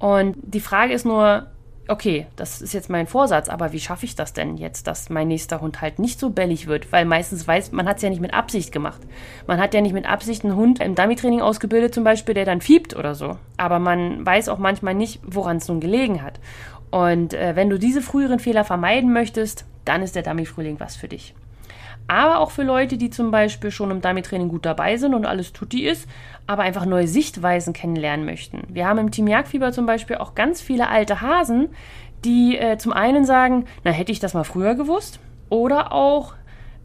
Und 0.00 0.36
die 0.42 0.60
Frage 0.60 0.94
ist 0.94 1.04
nur, 1.04 1.46
okay, 1.86 2.26
das 2.36 2.62
ist 2.62 2.72
jetzt 2.72 2.88
mein 2.88 3.06
Vorsatz, 3.06 3.48
aber 3.48 3.72
wie 3.72 3.80
schaffe 3.80 4.06
ich 4.06 4.14
das 4.14 4.32
denn 4.32 4.56
jetzt, 4.56 4.86
dass 4.86 5.10
mein 5.10 5.28
nächster 5.28 5.60
Hund 5.60 5.80
halt 5.80 5.98
nicht 5.98 6.18
so 6.18 6.30
bellig 6.30 6.66
wird? 6.66 6.90
Weil 6.90 7.04
meistens 7.04 7.46
weiß, 7.46 7.72
man 7.72 7.86
hat 7.86 7.98
es 7.98 8.02
ja 8.02 8.10
nicht 8.10 8.22
mit 8.22 8.32
Absicht 8.32 8.72
gemacht. 8.72 9.00
Man 9.46 9.60
hat 9.60 9.74
ja 9.74 9.80
nicht 9.80 9.92
mit 9.92 10.08
Absicht 10.08 10.44
einen 10.44 10.56
Hund 10.56 10.80
im 10.80 10.94
Dummy-Training 10.94 11.42
ausgebildet, 11.42 11.94
zum 11.94 12.02
Beispiel, 12.02 12.34
der 12.34 12.46
dann 12.46 12.60
fiebt 12.60 12.96
oder 12.96 13.14
so. 13.14 13.36
Aber 13.58 13.78
man 13.78 14.24
weiß 14.24 14.48
auch 14.48 14.58
manchmal 14.58 14.94
nicht, 14.94 15.20
woran 15.22 15.58
es 15.58 15.68
nun 15.68 15.80
gelegen 15.80 16.22
hat. 16.22 16.40
Und 16.90 17.34
äh, 17.34 17.54
wenn 17.54 17.70
du 17.70 17.78
diese 17.78 18.02
früheren 18.02 18.38
Fehler 18.38 18.64
vermeiden 18.64 19.12
möchtest, 19.12 19.64
dann 19.84 20.02
ist 20.02 20.16
der 20.16 20.22
Dummy-Frühling 20.22 20.80
was 20.80 20.96
für 20.96 21.08
dich 21.08 21.34
aber 22.10 22.40
auch 22.40 22.50
für 22.50 22.64
Leute, 22.64 22.96
die 22.96 23.08
zum 23.08 23.30
Beispiel 23.30 23.70
schon 23.70 23.92
im 23.92 24.00
Dummy-Training 24.00 24.48
gut 24.48 24.66
dabei 24.66 24.96
sind 24.96 25.14
und 25.14 25.26
alles 25.26 25.52
tutti 25.52 25.86
ist, 25.86 26.08
aber 26.48 26.64
einfach 26.64 26.84
neue 26.84 27.06
Sichtweisen 27.06 27.72
kennenlernen 27.72 28.26
möchten. 28.26 28.64
Wir 28.68 28.88
haben 28.88 28.98
im 28.98 29.12
Team 29.12 29.28
Jagdfieber 29.28 29.70
zum 29.70 29.86
Beispiel 29.86 30.16
auch 30.16 30.34
ganz 30.34 30.60
viele 30.60 30.88
alte 30.88 31.20
Hasen, 31.20 31.68
die 32.24 32.58
äh, 32.58 32.78
zum 32.78 32.92
einen 32.92 33.24
sagen, 33.24 33.66
na 33.84 33.92
hätte 33.92 34.10
ich 34.10 34.18
das 34.18 34.34
mal 34.34 34.42
früher 34.42 34.74
gewusst, 34.74 35.20
oder 35.50 35.92
auch, 35.92 36.34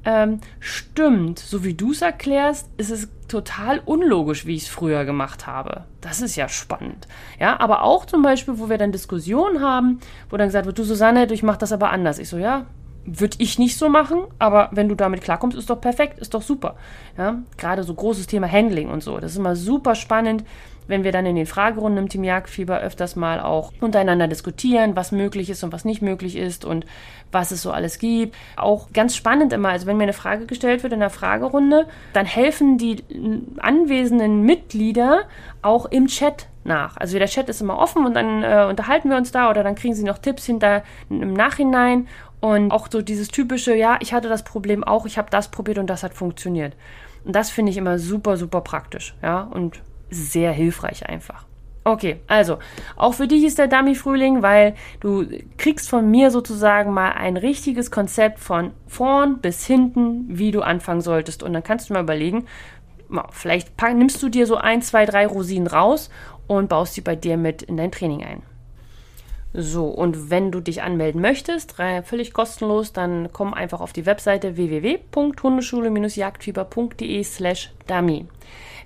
ähm, 0.05 0.41
stimmt, 0.59 1.39
so 1.39 1.63
wie 1.63 1.73
du 1.73 1.91
es 1.91 2.03
erklärst, 2.03 2.69
ist 2.77 2.91
es 2.91 3.09
total 3.27 3.81
unlogisch, 3.83 4.45
wie 4.45 4.55
ich 4.55 4.63
es 4.63 4.69
früher 4.69 5.05
gemacht 5.05 5.47
habe. 5.47 5.85
Das 6.01 6.21
ist 6.21 6.35
ja 6.35 6.47
spannend. 6.47 7.07
Ja, 7.39 7.59
aber 7.59 7.81
auch 7.81 8.05
zum 8.05 8.21
Beispiel, 8.21 8.59
wo 8.59 8.69
wir 8.69 8.77
dann 8.77 8.91
Diskussionen 8.91 9.59
haben, 9.59 9.99
wo 10.29 10.37
dann 10.37 10.49
gesagt 10.49 10.67
wird, 10.67 10.77
du 10.77 10.83
Susanne, 10.83 11.25
ich 11.33 11.41
mache 11.41 11.57
das 11.57 11.71
aber 11.71 11.89
anders. 11.89 12.19
Ich 12.19 12.29
so, 12.29 12.37
ja, 12.37 12.67
würde 13.05 13.37
ich 13.39 13.59
nicht 13.59 13.77
so 13.77 13.87
machen, 13.87 14.23
aber 14.39 14.69
wenn 14.71 14.89
du 14.89 14.95
damit 14.95 15.21
klarkommst, 15.21 15.57
ist 15.57 15.69
doch 15.69 15.79
perfekt, 15.79 16.19
ist 16.19 16.33
doch 16.33 16.41
super. 16.41 16.75
Ja? 17.17 17.39
Gerade 17.57 17.83
so 17.83 17.93
großes 17.93 18.27
Thema 18.27 18.51
Handling 18.51 18.89
und 18.89 19.03
so. 19.03 19.19
Das 19.19 19.31
ist 19.31 19.37
immer 19.37 19.55
super 19.55 19.95
spannend, 19.95 20.43
wenn 20.87 21.03
wir 21.03 21.11
dann 21.11 21.25
in 21.25 21.35
den 21.35 21.45
Fragerunden 21.45 22.03
im 22.03 22.09
Team 22.09 22.23
Jagdfieber 22.23 22.79
öfters 22.79 23.15
mal 23.15 23.39
auch 23.39 23.71
untereinander 23.81 24.27
diskutieren, 24.27 24.95
was 24.95 25.11
möglich 25.11 25.49
ist 25.49 25.63
und 25.63 25.71
was 25.71 25.85
nicht 25.85 26.01
möglich 26.01 26.35
ist 26.35 26.65
und 26.65 26.85
was 27.31 27.51
es 27.51 27.61
so 27.61 27.71
alles 27.71 27.99
gibt. 27.99 28.35
Auch 28.55 28.91
ganz 28.93 29.15
spannend 29.15 29.51
immer, 29.53 29.69
also 29.69 29.87
wenn 29.87 29.97
mir 29.97 30.03
eine 30.03 30.13
Frage 30.13 30.45
gestellt 30.45 30.83
wird 30.83 30.93
in 30.93 30.99
der 30.99 31.09
Fragerunde, 31.09 31.87
dann 32.13 32.25
helfen 32.25 32.77
die 32.77 33.03
anwesenden 33.57 34.43
Mitglieder 34.43 35.23
auch 35.61 35.85
im 35.87 36.07
Chat 36.07 36.47
nach. 36.63 36.97
Also 36.97 37.17
der 37.17 37.27
Chat 37.27 37.49
ist 37.49 37.61
immer 37.61 37.77
offen 37.77 38.05
und 38.05 38.15
dann 38.15 38.43
äh, 38.43 38.65
unterhalten 38.69 39.09
wir 39.09 39.17
uns 39.17 39.31
da 39.31 39.49
oder 39.49 39.63
dann 39.63 39.75
kriegen 39.75 39.93
sie 39.93 40.03
noch 40.03 40.17
Tipps 40.17 40.45
hinter 40.45 40.83
im 41.09 41.33
Nachhinein 41.33 42.07
und 42.39 42.71
auch 42.71 42.87
so 42.91 43.01
dieses 43.01 43.29
typische, 43.29 43.75
ja, 43.75 43.97
ich 44.01 44.13
hatte 44.13 44.29
das 44.29 44.43
Problem 44.43 44.83
auch, 44.83 45.05
ich 45.05 45.17
habe 45.17 45.29
das 45.29 45.49
probiert 45.49 45.77
und 45.77 45.87
das 45.87 46.03
hat 46.03 46.13
funktioniert. 46.13 46.75
Und 47.23 47.35
das 47.35 47.49
finde 47.49 47.71
ich 47.71 47.77
immer 47.77 47.97
super, 47.97 48.37
super 48.37 48.61
praktisch, 48.61 49.15
ja, 49.21 49.41
und 49.41 49.81
sehr 50.09 50.51
hilfreich 50.51 51.07
einfach. 51.07 51.45
Okay, 51.87 52.19
also 52.25 52.57
auch 52.95 53.13
für 53.13 53.27
dich 53.27 53.43
ist 53.43 53.59
der 53.59 53.67
Dummy-Frühling, 53.67 54.41
weil 54.41 54.73
du 55.01 55.27
kriegst 55.57 55.87
von 55.87 56.09
mir 56.09 56.31
sozusagen 56.31 56.91
mal 56.91 57.11
ein 57.11 57.37
richtiges 57.37 57.91
Konzept 57.91 58.39
von 58.39 58.71
vorn 58.87 59.37
bis 59.37 59.67
hinten, 59.67 60.25
wie 60.27 60.49
du 60.49 60.61
anfangen 60.61 61.01
solltest. 61.01 61.43
Und 61.43 61.53
dann 61.53 61.61
kannst 61.61 61.89
du 61.89 61.93
mal 61.93 62.01
überlegen, 62.01 62.45
vielleicht 63.29 63.79
nimmst 63.93 64.21
du 64.23 64.29
dir 64.29 64.47
so 64.47 64.55
ein, 64.55 64.81
zwei, 64.81 65.05
drei 65.05 65.27
Rosinen 65.27 65.67
raus 65.67 66.09
und 66.47 66.69
baust 66.69 66.95
sie 66.95 67.01
bei 67.01 67.15
dir 67.15 67.37
mit 67.37 67.61
in 67.61 67.77
dein 67.77 67.91
Training 67.91 68.23
ein. 68.23 68.41
So, 69.57 69.87
und 69.87 70.29
wenn 70.29 70.51
du 70.51 70.59
dich 70.59 70.83
anmelden 70.83 71.21
möchtest, 71.21 71.75
völlig 72.03 72.33
kostenlos, 72.33 72.91
dann 72.91 73.29
komm 73.31 73.53
einfach 73.53 73.79
auf 73.79 73.93
die 73.93 74.05
Webseite 74.05 74.57
www.hundeschule-jagdfieber.de 74.57 77.23
slash 77.23 77.71
dummy. 77.87 78.25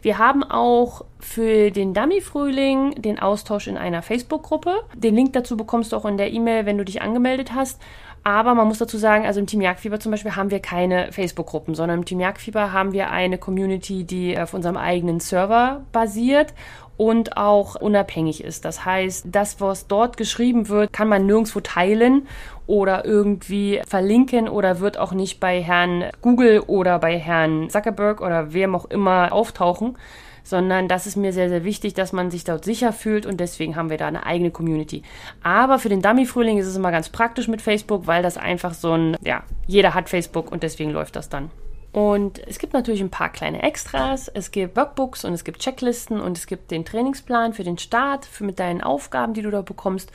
Wir 0.04 0.20
haben 0.20 0.44
auch 0.44 1.06
für 1.20 1.72
den 1.72 1.96
Dummy-Frühling 1.96 3.02
den 3.02 3.18
Austausch 3.20 3.66
in 3.68 3.78
einer 3.78 4.04
Facebook-Gruppe. 4.04 4.76
Den 4.96 5.16
Link 5.16 5.34
dazu 5.34 5.58
bekommst 5.58 5.92
du 5.92 5.98
auch 5.98 6.06
in 6.06 6.18
der 6.18 6.32
E-Mail, 6.32 6.68
wenn 6.68 6.78
du 6.78 6.86
dich 6.86 7.02
angemeldet 7.02 7.56
hast. 7.56 7.82
Aber 8.24 8.54
man 8.54 8.68
muss 8.68 8.78
dazu 8.78 9.00
sagen, 9.00 9.26
also 9.26 9.40
im 9.40 9.48
Team 9.48 9.62
Jagdfieber 9.62 10.00
zum 10.00 10.12
Beispiel 10.12 10.36
haben 10.36 10.52
wir 10.52 10.60
keine 10.60 11.12
Facebook-Gruppen, 11.12 11.74
sondern 11.74 11.98
im 12.00 12.06
Team 12.06 12.20
Jagdfieber 12.20 12.74
haben 12.74 12.92
wir 12.92 13.10
eine 13.10 13.40
Community, 13.40 14.04
die 14.04 14.38
auf 14.38 14.54
unserem 14.54 14.78
eigenen 14.78 15.20
Server 15.20 15.84
basiert 15.92 16.54
und 17.00 17.38
auch 17.38 17.76
unabhängig 17.76 18.44
ist. 18.44 18.66
Das 18.66 18.84
heißt, 18.84 19.28
das, 19.32 19.62
was 19.62 19.88
dort 19.88 20.18
geschrieben 20.18 20.68
wird, 20.68 20.92
kann 20.92 21.08
man 21.08 21.26
nirgendwo 21.26 21.62
teilen 21.62 22.28
oder 22.68 23.06
irgendwie 23.06 23.82
verlinken 23.88 24.50
oder 24.50 24.82
wird 24.82 24.98
auch 24.98 25.14
nicht 25.14 25.40
bei 25.40 25.62
Herrn 25.62 26.04
Google 26.22 26.60
oder 26.68 27.00
bei 27.00 27.18
Herrn 27.18 27.70
Zuckerberg 27.70 28.20
oder 28.20 28.52
wem 28.54 28.76
auch 28.76 28.86
immer 28.86 29.32
auftauchen 29.32 29.98
sondern 30.44 30.88
das 30.88 31.06
ist 31.06 31.16
mir 31.16 31.32
sehr, 31.32 31.48
sehr 31.48 31.64
wichtig, 31.64 31.94
dass 31.94 32.12
man 32.12 32.32
sich 32.32 32.44
dort 32.44 32.66
sicher 32.66 32.92
fühlt 32.92 33.28
und 33.28 33.40
deswegen 33.40 33.76
haben 33.76 33.92
wir 33.92 33.98
da 33.98 34.08
eine 34.08 34.26
eigene 34.26 34.50
Community. 34.50 35.04
Aber 35.44 35.78
für 35.78 35.90
den 35.90 36.02
Dummy-Frühling 36.02 36.58
ist 36.58 36.66
es 36.66 36.76
immer 36.76 36.90
ganz 36.90 37.10
praktisch 37.10 37.48
mit 37.48 37.62
Facebook, 37.62 38.08
weil 38.08 38.24
das 38.24 38.38
einfach 38.38 38.74
so 38.74 38.94
ein, 38.94 39.16
ja, 39.24 39.44
jeder 39.68 39.94
hat 39.94 40.10
Facebook 40.10 40.52
und 40.52 40.64
deswegen 40.64 40.90
läuft 40.90 41.16
das 41.16 41.30
dann. 41.30 41.52
Und 41.92 42.40
es 42.48 42.60
gibt 42.60 42.74
natürlich 42.74 43.02
ein 43.02 43.10
paar 43.10 43.30
kleine 43.30 43.64
Extras. 43.64 44.28
Es 44.28 44.52
gibt 44.52 44.78
Workbooks 44.78 45.26
und 45.26 45.34
es 45.34 45.44
gibt 45.44 45.58
Checklisten 45.60 46.22
und 46.22 46.38
es 46.38 46.46
gibt 46.46 46.70
den 46.72 46.86
Trainingsplan 46.86 47.54
für 47.54 47.64
den 47.64 47.80
Start, 47.80 48.26
für 48.26 48.44
mit 48.44 48.60
deinen 48.60 48.82
Aufgaben, 48.82 49.34
die 49.34 49.42
du 49.42 49.50
da 49.50 49.62
bekommst. 49.62 50.12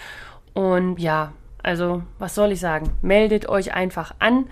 Und 0.53 0.99
ja, 0.99 1.33
also 1.63 2.03
was 2.19 2.37
soll 2.37 2.53
ich 2.53 2.61
sagen? 2.61 2.93
Meldet 3.03 3.49
euch 3.49 3.75
einfach 3.75 4.15
an. 4.21 4.47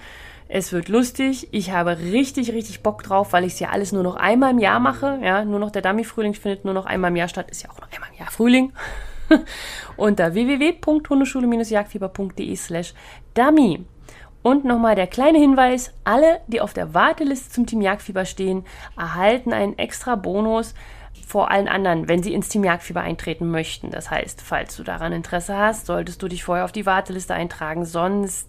Es 0.49 0.73
wird 0.73 0.89
lustig. 0.89 1.47
Ich 1.53 1.71
habe 1.71 1.99
richtig, 1.99 2.53
richtig 2.53 2.83
Bock 2.83 3.05
drauf, 3.05 3.33
weil 3.33 3.45
ich 3.45 3.53
es 3.55 3.61
ja 3.61 3.71
alles 3.71 3.93
nur 3.93 4.03
noch 4.03 4.17
einmal 4.17 4.51
im 4.51 4.59
Jahr 4.59 4.81
mache. 4.81 5.21
Ja, 5.23 5.45
nur 5.45 5.61
noch 5.61 5.71
der 5.71 5.83
Dummy-Frühling 5.83 6.35
findet 6.35 6.65
nur 6.65 6.75
noch 6.75 6.87
einmal 6.87 7.11
im 7.11 7.17
Jahr 7.17 7.29
statt. 7.29 7.49
Ist 7.51 7.63
ja 7.63 7.71
auch 7.71 7.81
noch 7.81 7.93
einmal 7.93 8.09
im 8.13 8.19
Jahr 8.19 8.31
Frühling. 8.31 8.73
Unter 9.97 10.35
www.hundeschule-jagdfieber.de 10.35 12.57
slash 12.57 12.95
dummy. 13.33 13.87
Und 14.43 14.65
nochmal 14.65 14.97
der 14.97 15.07
kleine 15.07 15.39
Hinweis, 15.39 15.93
alle, 16.05 16.41
die 16.49 16.61
auf 16.61 16.73
der 16.73 16.95
Warteliste 16.95 17.51
zum 17.51 17.67
Team 17.67 17.81
Jagdfieber 17.81 18.25
stehen, 18.25 18.65
erhalten 18.97 19.53
einen 19.53 19.79
extra 19.79 20.17
Bonus 20.17 20.75
vor 21.27 21.51
allen 21.51 21.69
anderen, 21.69 22.09
wenn 22.09 22.23
sie 22.23 22.35
ins 22.35 22.49
Team 22.49 22.65
Jagdfieber 22.65 23.01
eintreten 23.01 23.51
möchten. 23.51 23.91
Das 23.91 24.11
heißt, 24.11 24.43
falls 24.43 24.77
du 24.77 24.83
daran 24.83 25.13
Interesse 25.13 25.57
hast, 25.57 25.87
solltest 25.87 26.23
du 26.23 26.29
dich 26.29 26.45
vorher 26.45 26.65
auf 26.65 26.73
die 26.73 26.87
Warteliste 26.87 27.35
eintragen, 27.35 27.85
sonst 27.85 28.49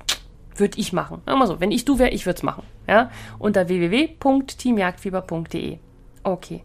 würde 0.56 0.80
ich 0.80 0.94
machen. 0.94 1.22
Mal 1.26 1.48
so, 1.48 1.60
wenn 1.60 1.72
ich 1.72 1.86
du 1.86 1.98
wäre, 2.00 2.10
ich 2.10 2.26
würde 2.26 2.38
es 2.38 2.44
machen. 2.44 2.64
Ja? 2.88 3.12
Unter 3.40 3.68
www.teamjagdfieber.de. 3.68 5.78
Okay. 6.24 6.64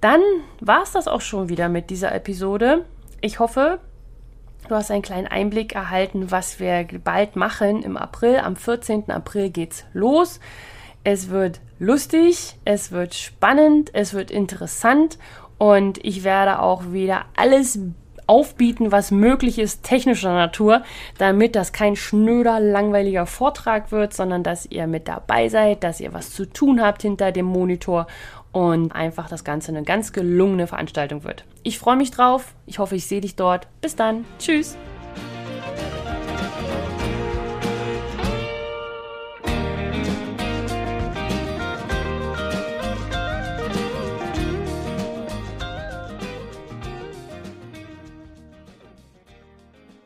Dann 0.00 0.20
war 0.60 0.82
es 0.82 0.92
das 0.92 1.08
auch 1.08 1.20
schon 1.20 1.48
wieder 1.48 1.68
mit 1.68 1.90
dieser 1.90 2.14
Episode. 2.14 2.84
Ich 3.20 3.40
hoffe, 3.40 3.80
Du 4.68 4.74
hast 4.74 4.90
einen 4.90 5.02
kleinen 5.02 5.28
Einblick 5.28 5.76
erhalten, 5.76 6.32
was 6.32 6.58
wir 6.58 6.86
bald 7.04 7.36
machen 7.36 7.84
im 7.84 7.96
April. 7.96 8.38
Am 8.38 8.56
14. 8.56 9.10
April 9.10 9.50
geht's 9.50 9.84
los. 9.92 10.40
Es 11.04 11.30
wird 11.30 11.60
lustig, 11.78 12.56
es 12.64 12.90
wird 12.90 13.14
spannend, 13.14 13.90
es 13.92 14.12
wird 14.12 14.32
interessant 14.32 15.18
und 15.58 16.04
ich 16.04 16.24
werde 16.24 16.58
auch 16.58 16.90
wieder 16.90 17.26
alles 17.36 17.78
aufbieten, 18.26 18.90
was 18.90 19.12
möglich 19.12 19.60
ist, 19.60 19.84
technischer 19.84 20.34
Natur, 20.34 20.82
damit 21.16 21.54
das 21.54 21.72
kein 21.72 21.94
schnöder, 21.94 22.58
langweiliger 22.58 23.26
Vortrag 23.26 23.92
wird, 23.92 24.14
sondern 24.14 24.42
dass 24.42 24.66
ihr 24.66 24.88
mit 24.88 25.06
dabei 25.06 25.48
seid, 25.48 25.84
dass 25.84 26.00
ihr 26.00 26.12
was 26.12 26.32
zu 26.32 26.44
tun 26.44 26.82
habt 26.82 27.02
hinter 27.02 27.30
dem 27.30 27.46
Monitor 27.46 28.08
und 28.56 28.92
einfach 28.92 29.28
das 29.28 29.44
Ganze 29.44 29.70
eine 29.70 29.82
ganz 29.82 30.14
gelungene 30.14 30.66
Veranstaltung 30.66 31.24
wird. 31.24 31.44
Ich 31.62 31.78
freue 31.78 31.96
mich 31.96 32.10
drauf. 32.10 32.54
Ich 32.64 32.78
hoffe, 32.78 32.96
ich 32.96 33.06
sehe 33.06 33.20
dich 33.20 33.36
dort. 33.36 33.68
Bis 33.82 33.96
dann. 33.96 34.24
Tschüss. 34.38 34.78